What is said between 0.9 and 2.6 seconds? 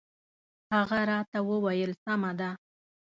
راته وویل سمه ده.